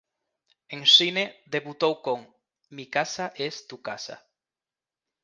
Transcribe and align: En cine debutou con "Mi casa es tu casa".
En 0.75 0.81
cine 0.97 1.23
debutou 1.53 1.93
con 2.05 2.19
"Mi 2.75 2.85
casa 2.95 3.25
es 3.35 3.67
tu 3.67 3.83
casa". 3.83 4.25